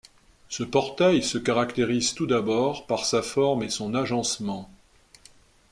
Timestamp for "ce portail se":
0.49-1.37